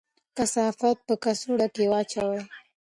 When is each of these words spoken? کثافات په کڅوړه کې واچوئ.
کثافات 0.37 0.97
په 1.07 1.13
کڅوړه 1.23 1.67
کې 1.75 1.83
واچوئ. 1.91 2.41